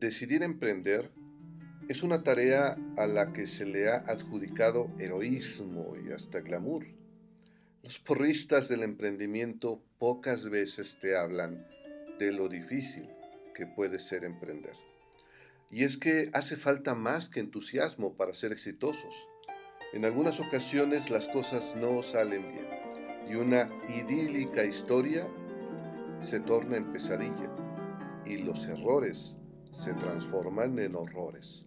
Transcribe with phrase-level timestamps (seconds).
[0.00, 1.10] Decidir emprender
[1.88, 6.86] es una tarea a la que se le ha adjudicado heroísmo y hasta glamour.
[7.82, 11.66] Los porristas del emprendimiento pocas veces te hablan
[12.18, 13.06] de lo difícil
[13.54, 14.74] que puede ser emprender.
[15.70, 19.14] Y es que hace falta más que entusiasmo para ser exitosos.
[19.92, 22.66] En algunas ocasiones las cosas no salen bien
[23.28, 25.28] y una idílica historia
[26.22, 27.50] se torna en pesadilla
[28.24, 29.36] y los errores
[29.72, 31.64] se transforman en horrores.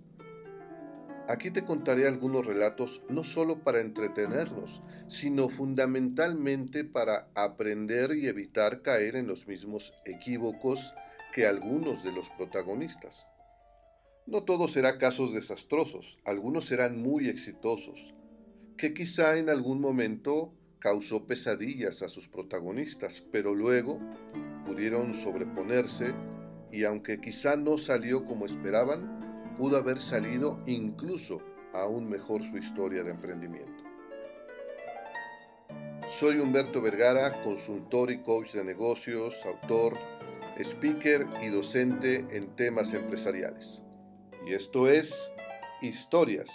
[1.27, 8.83] Aquí te contaré algunos relatos no solo para entretenernos, sino fundamentalmente para aprender y evitar
[8.83, 10.93] caer en los mismos equívocos
[11.33, 13.25] que algunos de los protagonistas.
[14.27, 18.13] No todos serán casos desastrosos, algunos serán muy exitosos,
[18.77, 23.99] que quizá en algún momento causó pesadillas a sus protagonistas, pero luego
[24.65, 26.13] pudieron sobreponerse
[26.75, 33.01] y aunque quizá no salió como esperaban, pudo haber salido incluso aún mejor su historia
[33.01, 33.83] de emprendimiento.
[36.05, 39.97] Soy Humberto Vergara, consultor y coach de negocios, autor,
[40.59, 43.81] speaker y docente en temas empresariales.
[44.45, 45.31] Y esto es
[45.81, 46.49] Historias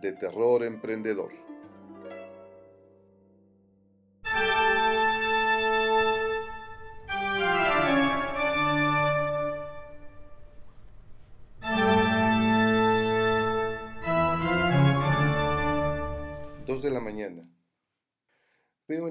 [0.00, 1.45] de Terror Emprendedor.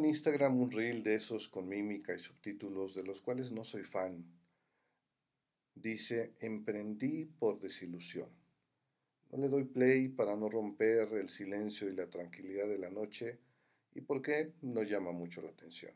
[0.05, 4.23] Instagram un reel de esos con mímica y subtítulos de los cuales no soy fan.
[5.73, 8.29] Dice, emprendí por desilusión.
[9.31, 13.39] No le doy play para no romper el silencio y la tranquilidad de la noche
[13.93, 15.93] y porque no llama mucho la atención.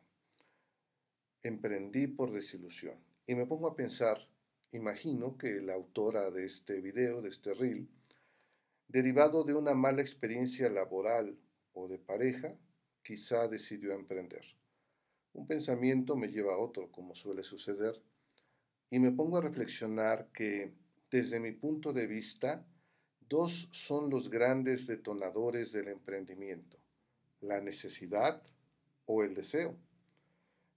[1.43, 2.97] Emprendí por desilusión.
[3.27, 4.27] Y me pongo a pensar,
[4.71, 7.87] imagino que la autora de este video, de este reel,
[8.87, 11.37] derivado de una mala experiencia laboral
[11.73, 12.57] o de pareja,
[13.09, 14.45] quizá decidió emprender.
[15.33, 17.99] Un pensamiento me lleva a otro, como suele suceder,
[18.91, 20.75] y me pongo a reflexionar que,
[21.09, 22.67] desde mi punto de vista,
[23.27, 26.77] dos son los grandes detonadores del emprendimiento,
[27.41, 28.43] la necesidad
[29.05, 29.75] o el deseo.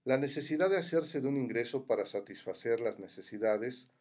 [0.03, 3.91] La necesidad de hacerse de un ingreso para satisfacer las necesidades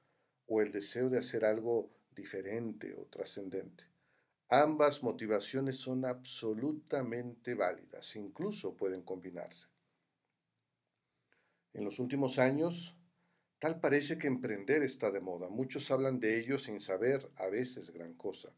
[0.46, 3.91] o el deseo de hacer algo diferente o trascendente.
[4.54, 9.68] Ambas motivaciones son absolutamente válidas, incluso pueden combinarse.
[11.72, 12.94] En los últimos años,
[13.58, 15.48] tal parece que emprender está de moda.
[15.48, 18.54] Muchos hablan de ello sin saber a veces gran cosa.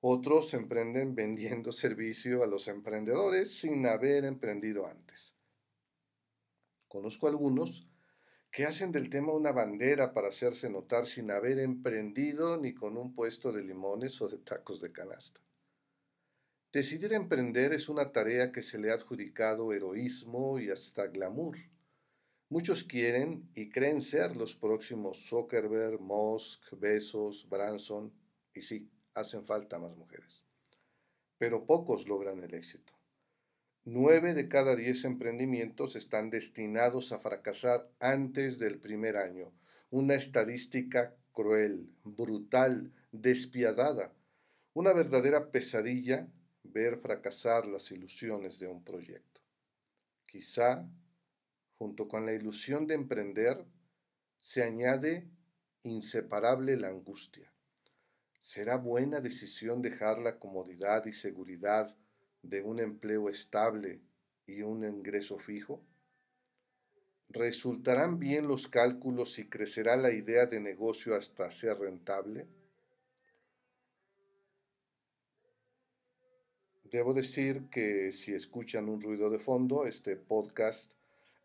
[0.00, 5.36] Otros emprenden vendiendo servicio a los emprendedores sin haber emprendido antes.
[6.88, 7.88] Conozco algunos
[8.54, 13.12] que hacen del tema una bandera para hacerse notar sin haber emprendido ni con un
[13.12, 15.40] puesto de limones o de tacos de canasta.
[16.72, 21.56] Decidir emprender es una tarea que se le ha adjudicado heroísmo y hasta glamour.
[22.48, 28.12] Muchos quieren y creen ser los próximos Zuckerberg, Musk, Bezos, Branson,
[28.54, 30.44] y sí, hacen falta más mujeres.
[31.38, 32.93] Pero pocos logran el éxito.
[33.86, 39.52] Nueve de cada diez emprendimientos están destinados a fracasar antes del primer año.
[39.90, 44.14] Una estadística cruel, brutal, despiadada.
[44.72, 46.26] Una verdadera pesadilla
[46.62, 49.42] ver fracasar las ilusiones de un proyecto.
[50.24, 50.88] Quizá,
[51.76, 53.66] junto con la ilusión de emprender,
[54.38, 55.28] se añade
[55.82, 57.52] inseparable la angustia.
[58.40, 61.94] ¿Será buena decisión dejar la comodidad y seguridad
[62.44, 64.00] de un empleo estable
[64.46, 65.82] y un ingreso fijo?
[67.28, 72.46] ¿Resultarán bien los cálculos y crecerá la idea de negocio hasta ser rentable?
[76.84, 80.92] Debo decir que si escuchan un ruido de fondo, este podcast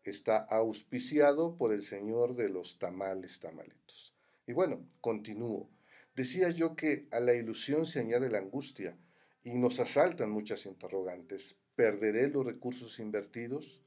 [0.04, 4.14] está auspiciado por el señor de los tamales tamaletos.
[4.46, 5.68] Y bueno, continúo.
[6.14, 8.96] Decía yo que a la ilusión se añade la angustia
[9.42, 11.56] y nos asaltan muchas interrogantes.
[11.74, 13.82] ¿Perderé los recursos invertidos?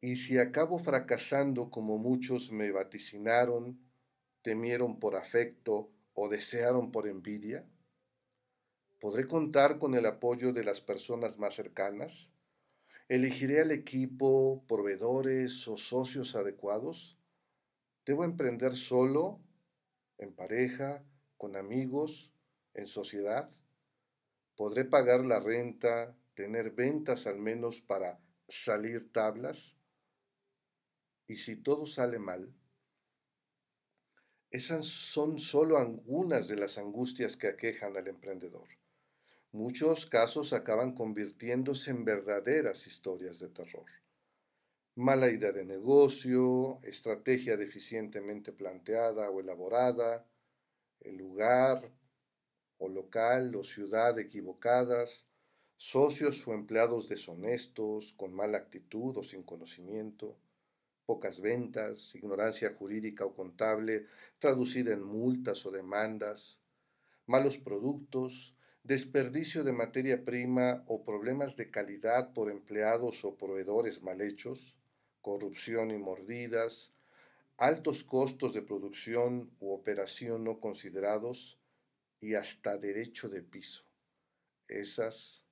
[0.00, 3.80] ¿Y si acabo fracasando como muchos me vaticinaron,
[4.42, 7.64] temieron por afecto o desearon por envidia?
[9.00, 12.30] ¿Podré contar con el apoyo de las personas más cercanas?
[13.08, 17.16] ¿Elegiré al equipo, proveedores o socios adecuados?
[18.04, 19.40] ¿Debo emprender solo,
[20.18, 21.04] en pareja,
[21.36, 22.32] con amigos,
[22.74, 23.50] en sociedad?
[24.56, 28.18] ¿Podré pagar la renta, tener ventas al menos para
[28.48, 29.76] salir tablas?
[31.26, 32.54] ¿Y si todo sale mal?
[34.50, 38.68] Esas son solo algunas de las angustias que aquejan al emprendedor.
[39.52, 43.86] Muchos casos acaban convirtiéndose en verdaderas historias de terror.
[44.94, 50.26] Mala idea de negocio, estrategia deficientemente planteada o elaborada,
[51.00, 51.92] el lugar
[52.78, 55.26] o local o ciudad equivocadas,
[55.76, 60.36] socios o empleados deshonestos, con mala actitud o sin conocimiento,
[61.06, 64.06] pocas ventas, ignorancia jurídica o contable
[64.38, 66.58] traducida en multas o demandas,
[67.26, 74.20] malos productos, desperdicio de materia prima o problemas de calidad por empleados o proveedores mal
[74.20, 74.76] hechos,
[75.22, 76.92] corrupción y mordidas,
[77.56, 81.58] altos costos de producción u operación no considerados
[82.20, 83.84] y hasta derecho de piso.
[84.68, 85.44] Esas,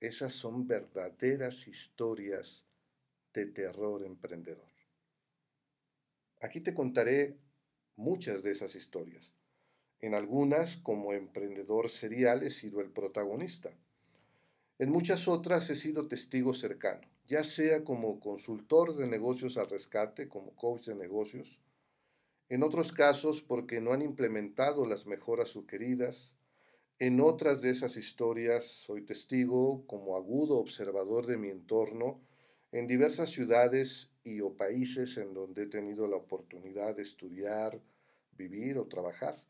[0.00, 2.64] esas son verdaderas historias
[3.32, 4.72] de terror emprendedor.
[6.40, 7.38] Aquí te contaré
[7.96, 9.34] muchas de esas historias.
[10.00, 13.70] En algunas, como emprendedor serial, he sido el protagonista.
[14.78, 20.28] En muchas otras he sido testigo cercano, ya sea como consultor de negocios al rescate,
[20.28, 21.60] como coach de negocios,
[22.48, 26.36] en otros casos porque no han implementado las mejoras sugeridas,
[26.98, 32.20] en otras de esas historias soy testigo como agudo observador de mi entorno
[32.70, 37.80] en diversas ciudades y o países en donde he tenido la oportunidad de estudiar,
[38.32, 39.44] vivir o trabajar,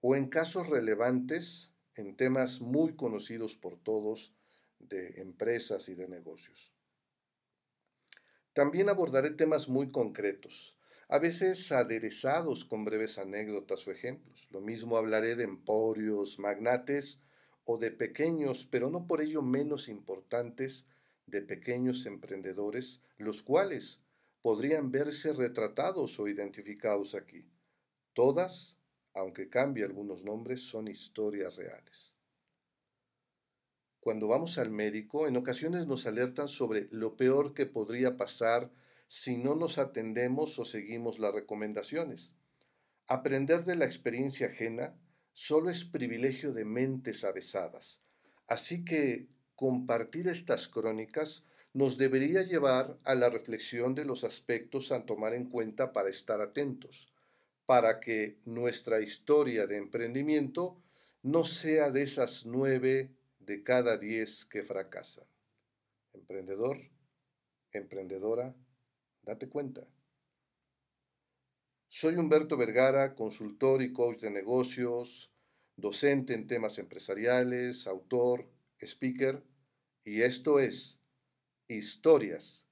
[0.00, 4.34] o en casos relevantes en temas muy conocidos por todos
[4.78, 6.72] de empresas y de negocios.
[8.52, 10.76] También abordaré temas muy concretos,
[11.08, 14.48] a veces aderezados con breves anécdotas o ejemplos.
[14.50, 17.20] Lo mismo hablaré de emporios, magnates
[17.64, 20.86] o de pequeños, pero no por ello menos importantes,
[21.26, 24.00] de pequeños emprendedores, los cuales
[24.42, 27.48] podrían verse retratados o identificados aquí.
[28.12, 28.78] Todas,
[29.14, 32.14] aunque cambie algunos nombres, son historias reales.
[34.00, 38.72] Cuando vamos al médico, en ocasiones nos alertan sobre lo peor que podría pasar
[39.14, 42.32] si no nos atendemos o seguimos las recomendaciones.
[43.06, 44.98] Aprender de la experiencia ajena
[45.32, 48.00] solo es privilegio de mentes avesadas.
[48.46, 51.44] Así que compartir estas crónicas
[51.74, 56.40] nos debería llevar a la reflexión de los aspectos a tomar en cuenta para estar
[56.40, 57.12] atentos,
[57.66, 60.82] para que nuestra historia de emprendimiento
[61.22, 63.10] no sea de esas nueve
[63.40, 65.26] de cada diez que fracasan.
[66.14, 66.78] Emprendedor,
[67.72, 68.54] emprendedora,
[69.22, 69.86] date cuenta.
[71.88, 75.30] Soy Humberto Vergara, consultor y coach de negocios,
[75.76, 78.48] docente en temas empresariales, autor,
[78.80, 79.42] speaker
[80.04, 80.98] y esto es
[81.68, 82.64] Historias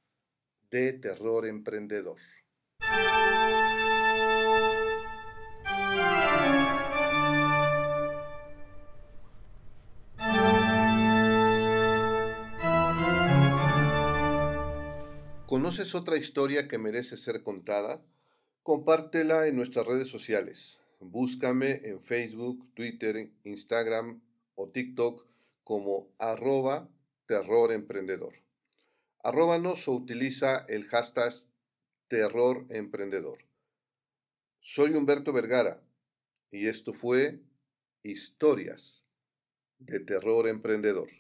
[0.70, 2.18] de Terror Emprendedor.
[15.50, 18.00] ¿Conoces otra historia que merece ser contada?
[18.62, 20.78] Compártela en nuestras redes sociales.
[21.00, 24.22] Búscame en Facebook, Twitter, Instagram
[24.54, 25.26] o TikTok
[25.64, 26.88] como arroba
[27.26, 28.34] terror emprendedor.
[29.24, 31.34] Arróbanos o utiliza el hashtag
[32.06, 33.38] terror emprendedor.
[34.60, 35.82] Soy Humberto Vergara
[36.52, 37.40] y esto fue
[38.04, 39.02] Historias
[39.80, 41.19] de Terror Emprendedor.